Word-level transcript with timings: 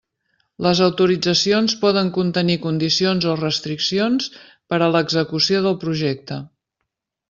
Les 0.67 0.79
autoritzacions 0.85 1.75
poden 1.83 2.09
contenir 2.17 2.57
condicions 2.65 3.29
o 3.35 3.37
restriccions 3.45 4.33
per 4.51 4.83
a 4.89 4.93
l'execució 4.97 5.65
del 5.71 5.83
projecte. 5.89 6.45